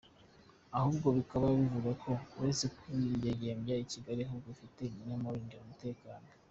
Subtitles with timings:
[0.77, 6.27] Ahubwo bikaba bivugwa ko uretse kwidegembya i Kigali ahubwo afite n’abamurindira umutekano.